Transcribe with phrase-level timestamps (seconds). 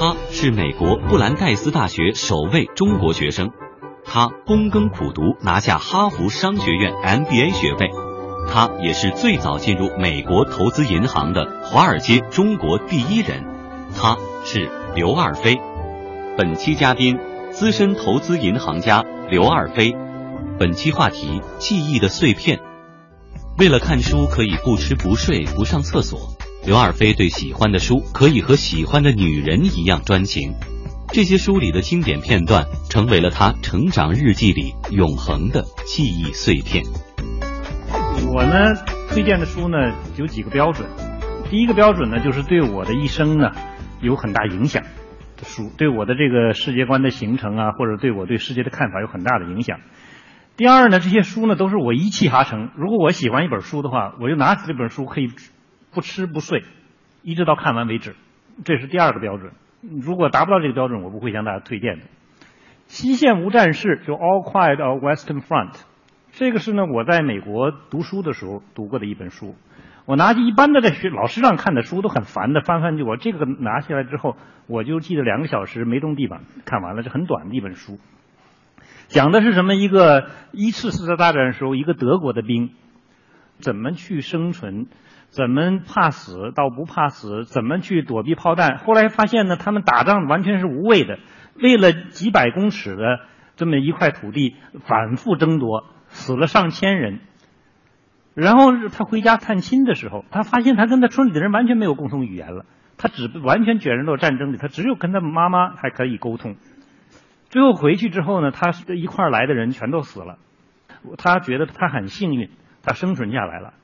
[0.00, 3.50] 他是美国布兰代斯大学首位中国学生，
[4.02, 7.90] 他躬耕苦读拿下哈佛商学院 MBA 学位，
[8.50, 13.44] 他也是最早进入美国投资银行的华尔街中国第一人，
[13.94, 15.60] 他是刘二飞。
[16.34, 17.18] 本期嘉宾，
[17.50, 19.94] 资深投资银行家刘二飞。
[20.58, 22.58] 本期话题：记忆的碎片。
[23.58, 26.18] 为了看书可以不吃不睡不上厕所，
[26.66, 30.52] 刘二飞对喜欢的书可以和喜欢的女人一样专情。
[31.08, 36.84] 这些书里的经典片段成为了他成长日记里永恒的记忆碎片。
[38.32, 38.74] 我呢，
[39.08, 39.76] 推荐的书呢
[40.16, 40.86] 有几个标准。
[41.50, 43.50] 第一个标准呢，就是对我的一生呢
[44.02, 44.84] 有很大影响
[45.36, 49.80] 的书，对我的这个世界观的形成啊，或者对我对世界的看法有很大的影响。
[50.56, 52.68] 第二呢，这些书呢都是我一气哈成。
[52.76, 55.28] 如果我喜欢一本书的话，我就拿起这本书可以
[55.92, 56.62] 不吃不睡，
[57.22, 58.14] 一直到看完为止。
[58.64, 59.52] 这是第二个标准。
[59.80, 62.04] 如果达不到这个标准，我不会向大家推荐的。
[62.86, 65.72] 《西线无战事》就《All Quiet on Western Front》，
[66.32, 69.54] 这个是呢我在美国读书的时候读过的一本书。
[70.06, 77.98] 我拿起一般的在学老师让看的书都很烦的，翻翻就我这个拿起来之后，我就记得两个小时没动地板看完了，这很短的一本书。
[79.06, 79.74] 讲的是什么？
[79.74, 82.70] 一个一次世界大战的时候，一个德国的兵
[83.58, 84.86] 怎么去生存，
[85.30, 88.78] 怎么怕死到不怕死，怎么去躲避炮弹。
[88.78, 91.18] 后来发现呢，他们打仗完全是无谓的，
[91.54, 93.20] 为了几百公尺的
[93.54, 97.20] 这么一块土地反复争夺，死了上千人。
[98.34, 102.64] 然后他回家探亲的时候，他发现他跟他村里的人完全没有共同语言了，
[102.98, 106.56] 他只完全卷入到战争里，他只有跟他妈妈还可以沟通。
[107.50, 110.38] 最后回去之后呢，他一块来的人全都死了。
[111.18, 112.50] 他觉得他很幸运，
[112.82, 113.74] 他生存下来了。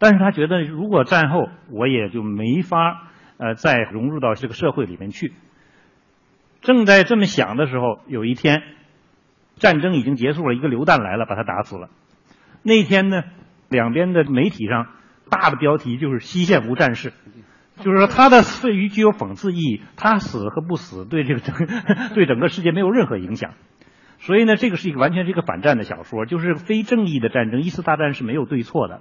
[0.00, 5.32] 但是他觉得如果战后我也就没法呃再融入到这个社会里面去。
[6.62, 8.62] 正在这么想的时候，有一天
[9.56, 11.90] 战争已经结束了，一个榴弹来了，把他打死了。
[12.62, 13.22] 那天呢，
[13.68, 14.88] 两边的媒体上
[15.30, 17.12] 大的标题就是“西线无战事”。
[17.80, 19.82] 就是说，他的死于具有讽刺意义。
[19.96, 21.54] 他死和不死对这个整
[22.14, 23.52] 对整个世界没有任何影响。
[24.18, 27.62] 所以呢，这个是一个完全是一个反战的小说，就是非正义的战争。
[27.62, 29.00] 一次大战是没有对错的，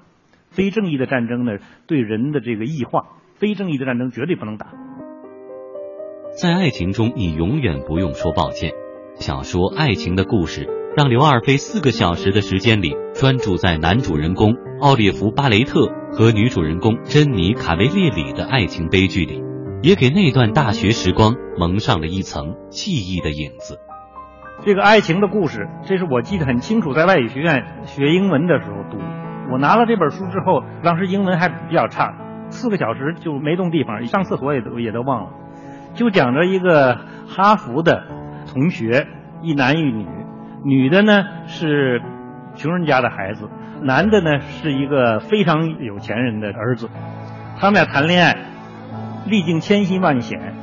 [0.51, 1.53] 非正义的战争呢，
[1.87, 3.05] 对人的这个异化，
[3.35, 4.67] 非正义的战争绝对不能打。
[6.41, 8.71] 在爱情中，你永远不用说抱歉。
[9.15, 10.65] 小说《爱情的故事》
[10.95, 15.93] 让刘二飞四个小时的时间里专注在男主人公奥列弗·巴雷特。
[16.11, 19.43] 和女主人公珍妮·卡维列里的爱情悲剧里，
[19.83, 23.77] 也给那段大学时光蒙上了一层记忆的影子。
[24.65, 28.97] 这个爱情的故事，这是我记得很清楚，在外语学院学英文的时候读。
[29.51, 32.13] 我拿了这本书之后，当时英文还比较差，
[32.49, 35.31] 四个小时就没动地方，上厕所也都也都忘了。
[35.95, 38.03] 就讲着一个哈佛的
[38.53, 39.07] 同学，
[39.41, 40.07] 一男一女，
[40.63, 42.01] 女的呢是
[42.55, 43.49] 穷人家的孩子。
[43.81, 46.89] 男的呢是一个非常有钱人的儿子，
[47.57, 48.35] 他们俩谈恋爱，
[49.25, 50.53] 历尽千辛万险，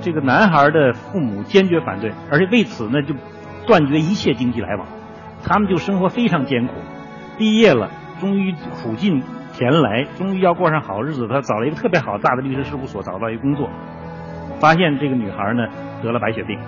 [0.00, 3.14] 这个男孩的父母坚决反对，而且为此呢就
[3.66, 4.86] 断绝一切经济来往，
[5.44, 6.74] 他们就生活非常艰苦。
[7.38, 7.88] 毕业了，
[8.20, 9.22] 终于苦尽
[9.52, 11.28] 甜来，终于要过上好日子。
[11.28, 13.68] 他找了一个特别好大的律师事务所，找到一个工作，
[14.60, 15.66] 发现这个女孩呢
[16.02, 16.58] 得了白血病，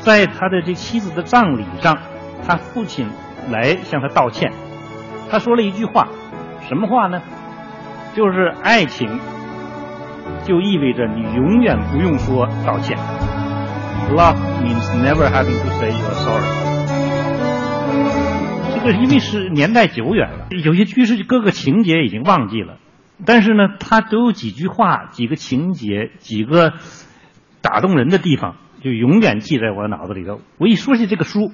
[0.00, 1.98] 在他的这妻子的葬礼上，
[2.46, 3.06] 他父亲。
[3.50, 4.50] 来向他道歉，
[5.30, 6.08] 他说了一句话，
[6.66, 7.20] 什么话呢？
[8.16, 9.20] 就是爱情
[10.46, 12.96] 就意味着你永远不用说道歉。
[14.08, 16.63] Love means never having to say you are sorry。
[18.84, 22.78] 这因为是年代久远了，有些居士各个情节已经忘记了，
[23.24, 26.74] 但是呢，他都有几句话、几个情节、几个
[27.62, 30.40] 打动人的地方，就永远记在我脑子里头。
[30.58, 31.52] 我一说起这个书。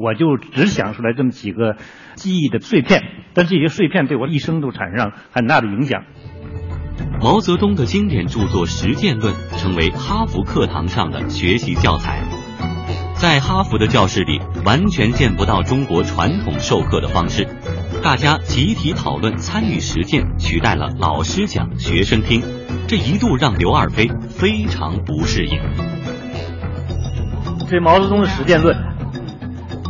[0.00, 1.76] 我就只想出来这么几个
[2.14, 3.02] 记忆的碎片，
[3.34, 6.02] 但这些碎片对我一生都产生了很大的影响。
[7.20, 12.22] 毛泽东的经典著作《实践论》成为哈佛课堂上的学习教材，
[13.18, 17.48] 在哈佛的教室里完全见不到中国传统授课的方式，
[18.02, 22.42] 大家集体讨论、参与实践，取代了老师讲、学生听，
[22.86, 25.58] 这一度让刘二飞非常不适应。
[27.66, 28.76] 这毛泽东的《实践论》。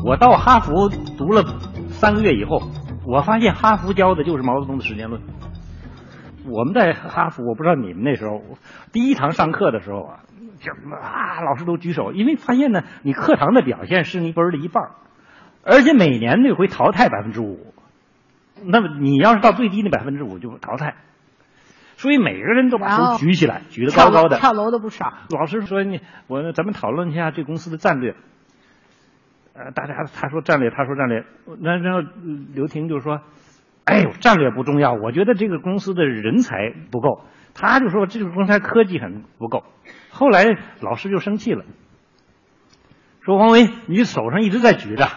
[0.05, 1.43] 我到哈佛读了
[1.91, 2.63] 三个月以后，
[3.05, 5.21] 我发现哈佛教的就是毛泽东的《实践论》。
[6.49, 8.41] 我们在哈佛，我不知道你们那时候
[8.93, 10.21] 第一堂上课的时候啊，
[10.61, 14.91] 就啊，老师都举手，因为发现呢，你课堂的表现是你本的一半
[15.63, 17.73] 而且每年那会淘汰百分之五，
[18.65, 20.97] 那么你要是到最低那百分之五就淘汰。
[21.97, 25.15] 所以每个人都把手举起来，举得高高的，跳楼的不少。
[25.31, 28.15] 老师说你我咱们讨论一下这公司的战略。
[29.55, 31.25] 呃，大家他说战略，他说战略，
[31.61, 32.07] 那然后
[32.53, 33.23] 刘婷就说，
[33.85, 37.23] 哎呦，战略不重要，我觉得这个公司的人才不够。
[37.57, 39.65] 他就说这个公司科技很不够。
[40.11, 40.45] 后来
[40.81, 41.65] 老师就生气了，
[43.25, 45.09] 说王维，你手上一直在举着。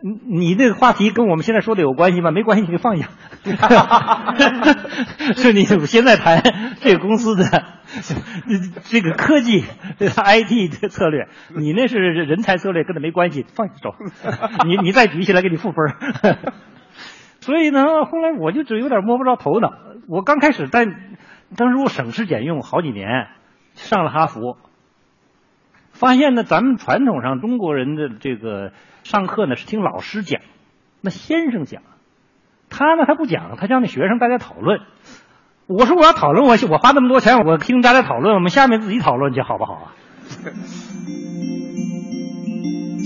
[0.00, 2.30] 你你这个话题跟我们现在说的有关系吗？
[2.30, 3.08] 没关系，你放下。
[5.34, 7.44] 是你现在谈这个公司的
[8.84, 9.64] 这个科技
[9.98, 13.92] ，IT 的策略，你那是人才策略，跟他没关系，放下手。
[14.64, 15.84] 你你再举起来，给你负分。
[17.40, 19.72] 所以呢，后来我就只有点摸不着头脑。
[20.08, 20.86] 我刚开始在
[21.56, 23.28] 当时我省吃俭用好几年，
[23.74, 24.58] 上了哈佛，
[25.90, 28.72] 发现呢，咱们传统上中国人的这个。
[29.04, 30.42] 上课呢是听老师讲，
[31.00, 31.82] 那先生讲，
[32.68, 34.80] 他呢他不讲，他叫那学生大家讨论。
[35.66, 39.94] 我说我要讨论，我我花那么多钱，我听大家讨论，我们下面自己讨论去好不好啊？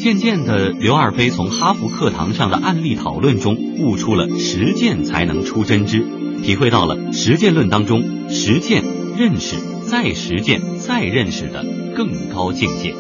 [0.03, 6.01] 渐渐的，刘二飞从哈佛课堂上的案例讨论中悟出了实践才能出真知，
[6.43, 8.83] 体会到了实践论当中实践、
[9.17, 9.57] 认识、
[9.89, 11.65] 再实践、再认识的
[11.95, 12.95] 更高境界。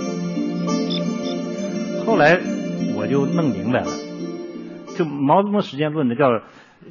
[2.06, 2.40] 后来。
[2.94, 3.86] 我就弄明白了，
[4.96, 6.26] 就毛泽东实践论呢，叫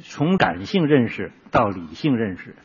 [0.02, 2.56] 从感性认识到理性认识，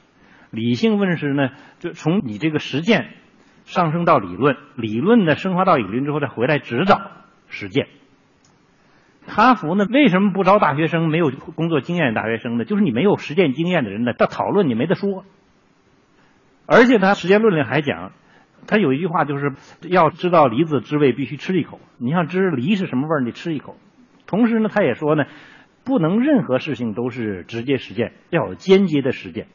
[0.49, 1.49] 理性认识呢，
[1.79, 3.13] 就从你这个实践
[3.65, 6.99] 上升到理论，理论呢升华到理论之后再回来指导
[7.49, 7.87] 实践。
[9.25, 12.65] 哈佛呢为什么不招大学生没有工作经验的大学生呢？
[12.65, 15.25] 就是你没有实践经验的人呢，他讨论你没得说。
[16.65, 18.11] 而且他实践论里还讲。
[18.69, 19.53] 他有一句话，就是
[19.83, 21.79] 要知道梨子滋味，必须吃一口。
[21.97, 23.77] 你想知梨是什么味儿，你吃一口。
[24.25, 25.23] 同时呢，他也说呢，
[25.85, 29.47] 不能任何事情都是直接实践，要有间接的实践。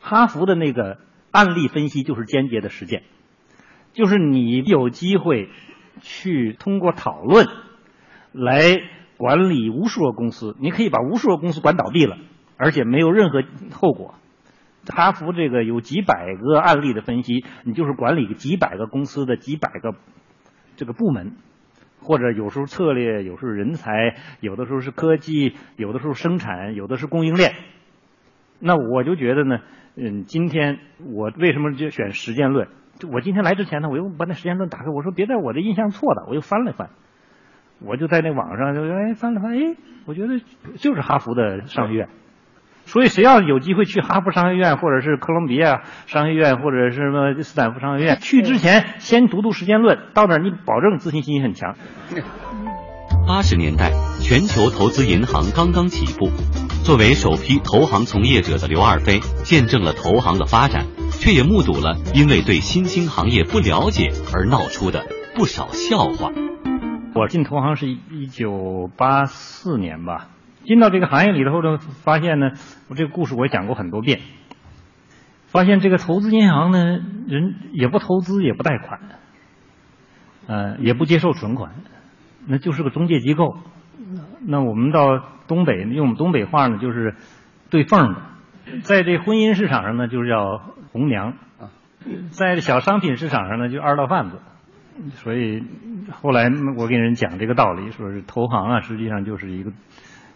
[0.00, 0.96] 哈佛的那个
[1.30, 3.02] 案例分析就是间接的实践，
[3.92, 5.50] 就是你有机会
[6.00, 7.46] 去通过讨论
[8.32, 8.80] 来
[9.16, 12.16] 管理无数个公司，你可以把无数个公司管倒闭了，
[12.56, 13.42] 而且没有任何
[13.72, 14.14] 后果。
[14.84, 19.94] 哈佛这个有几百个案例的分析，你就是管理几百个公司的几百个
[20.74, 21.36] 这个部门，
[22.00, 27.54] 或者有时候策略，有时候人才，有的时候是科技，有的时候生产，有的是供应链。
[28.58, 29.60] 那我就觉得呢，
[29.94, 30.80] 嗯，今天
[31.14, 32.66] 我为什么就选实践论？
[33.10, 36.90] 我今天来之前呢，我又把那时间论打开，我说别在我的印象错了，我又翻了翻，
[37.80, 39.76] 我就在那网上就哎翻了翻，哎，
[40.06, 40.40] 我觉得
[40.76, 42.08] 就是哈佛的商学院。
[42.84, 51.76] 所以，谁要有机会去哈佛商学院，或者是哥伦比亚商学院，或者是什么斯坦福商学院，去之前先读读时间论，到那儿你保证自信心很强。
[53.24, 56.26] 八十年代，全球投资银行刚刚起步，
[56.84, 60.84] 作为首批投行从业者的刘二飞，见证了投行的发展，
[61.22, 66.32] 却也目睹了因为对新兴行业不了解而闹出的不少笑话。
[67.14, 70.30] 我进投行是一九八四年吧。
[70.64, 72.50] 进到这个行业里头呢，发现呢，
[72.88, 74.18] 我这个故事我也讲过很多遍。
[75.46, 76.98] 发现这个投资银行呢，
[77.28, 79.00] 人也不投资，也不贷款，
[80.48, 81.70] 呃，也不接受存款，
[82.48, 83.58] 那就是个中介机构。
[84.40, 87.14] 那我们到东北用我们东北话呢，就是
[87.70, 88.31] 对缝的。
[88.82, 90.60] 在这婚姻市场上呢，就是叫
[90.92, 91.32] 红娘；
[92.30, 94.38] 在小商品市场上呢，就二道贩子。
[95.14, 95.62] 所以
[96.10, 99.72] 后来我给人讲这个道理，说是投行啊，实际上就是一个。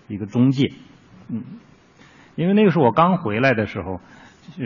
[0.08, 0.72] 一个中介，
[1.28, 1.42] 嗯，
[2.36, 4.00] 因为那个时候我刚回来的时候，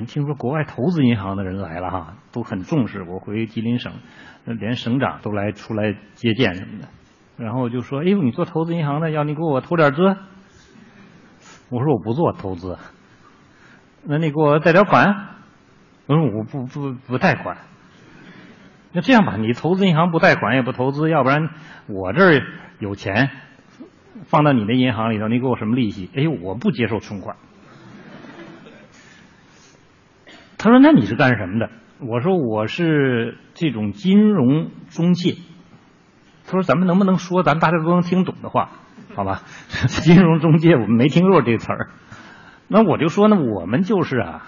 [0.06, 3.02] 听说国外投资银行的人来了哈，都很重视。
[3.02, 3.94] 我回吉林省，
[4.44, 6.88] 连省长都来出来接见什么的。
[7.38, 10.02] 然后就说：“哎呦，你做投资银行的，要你给我投点资。”
[11.72, 12.76] 我说：“我不做投资。”
[14.04, 15.28] 那你给我贷点款？
[16.06, 17.58] 我说：“我不不不贷款。”
[18.92, 21.50] 那这样吧，你投资银行不贷款也不投资，要不然
[21.86, 22.42] 我这儿
[22.80, 23.30] 有钱。
[24.24, 26.10] 放到你的银行里头，你给我什么利息？
[26.16, 27.36] 哎呦，我不接受存款。
[30.58, 31.70] 他说：“那你是干什么的？”
[32.04, 35.36] 我说：“我是这种金融中介。”
[36.46, 38.70] 他说：“咱们能不能说咱大家都能听懂的话？
[39.14, 39.42] 好吧？
[39.88, 41.90] 金融中介我们没听过这词儿。
[42.72, 44.42] 那我就说呢，我们就是啊，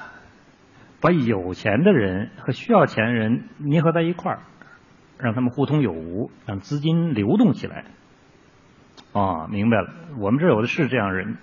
[1.00, 4.38] 把有钱的人和需要钱的人捏合在一块儿，
[5.18, 7.84] 让他们互通有无，让资金流动起来。”
[9.12, 11.36] 啊，明白了，我们这有的是这样人，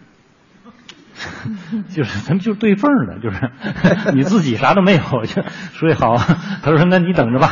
[1.93, 3.51] 就是咱们就是对缝的，就是
[4.15, 5.41] 你自己啥都没有，就
[5.74, 6.15] 所以好。
[6.63, 7.50] 他说：“那你等着吧，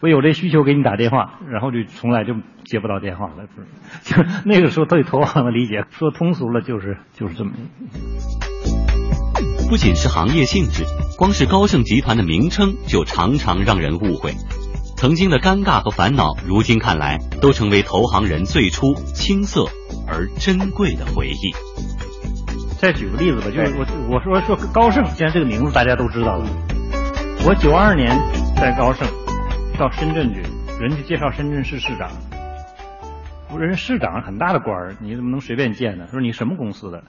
[0.00, 3.46] 我有这需求给你打电话。”然后就从来就接不到电话了。
[4.02, 7.52] 就那个时候对投行的理解，说通俗了就是就是这么。
[9.68, 10.82] 不仅是行业性质，
[11.18, 14.32] 光是高盛集团的名称就常常让人误会。
[14.96, 19.66] 曾经的尴尬和烦恼，如今看来都成为投行人最初青涩
[20.06, 21.54] 而珍贵的回忆。
[22.78, 26.48] 再举个例子吧，就是我我说说高盛，现在这个名字大家都知道了。
[27.46, 28.18] 我九二年
[28.56, 29.06] 在高盛
[29.78, 30.40] 到深圳去，
[30.80, 32.10] 人家介绍深圳市市长，
[33.58, 36.06] 人市长很大的官儿，你怎么能随便见呢？
[36.10, 37.04] 说你什么公司的？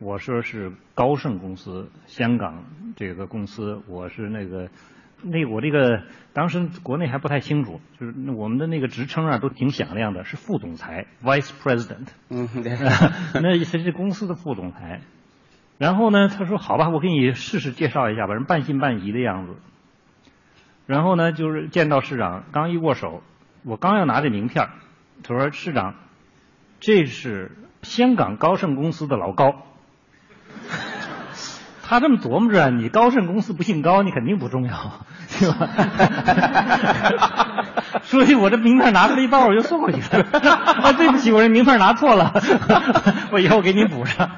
[0.00, 2.64] 我说是高盛公司，香港
[2.96, 4.68] 这个公司，我是那个。
[5.22, 12.06] 那我这个当时国内还不太清楚，就是我们的那个职称啊都挺响亮的，是副总裁 （Vice President）。
[12.30, 12.78] 嗯，对。
[13.42, 15.02] 那是这公司的副总裁。
[15.76, 19.56] 然后呢，他说：“好吧，我给你试试介绍一下吧。”人半信半疑的样子。
[20.86, 23.22] 然后呢，就是见到市长，刚一握手，
[23.64, 24.70] 我刚要拿这名片，
[25.22, 25.96] 他说：“市长，
[26.80, 27.52] 这是
[27.82, 29.66] 香港高盛公司的老高。”
[31.82, 35.04] 他这么琢磨着，你高盛公司不姓高，你肯定不重要，
[35.38, 35.68] 对吧？
[38.02, 40.24] 所以我这名片拿出来一包，我就送过去了。
[40.82, 42.32] 啊，对不起，我这名片拿错了，
[43.32, 44.30] 我以后给你补上。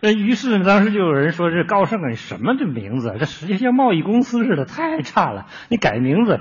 [0.00, 3.14] 那于是当时就有人说：“这高盛啊，什么这名字？
[3.20, 5.46] 这实际像贸易公司似的，太差了！
[5.68, 6.40] 你改名字。”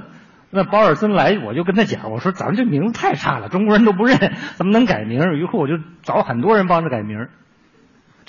[0.50, 4.18] 那保尔森来，我就跟他讲，我说：“咱们这名字太差了，中国人都不认，
[4.56, 7.28] 怎么能改名？”于是我就找很多人帮着改名。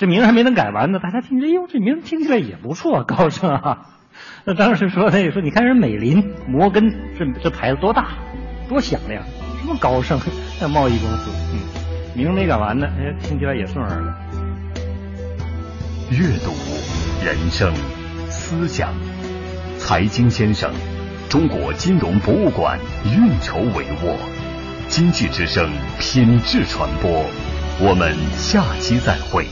[0.02, 3.86] 这名还没能改完呢，大家听着，哎呦，这名听起来也不错，高盛啊。
[4.44, 8.08] 那当时说那个说，你看人美林、摩根，这这牌子多大，
[8.68, 9.22] 多响亮，
[9.60, 10.18] 什么高盛，
[10.60, 11.60] 那贸易公司，嗯，
[12.16, 14.12] 名没改完呢，哎，听起来也顺耳了。
[16.10, 16.50] 阅读、
[17.24, 17.72] 人生、
[18.28, 18.92] 思想、
[19.78, 20.72] 财经先生，
[21.28, 24.16] 中国金融博物馆运筹帷幄，
[24.88, 27.24] 经济之声品质传播，
[27.78, 29.46] 我们下期再会。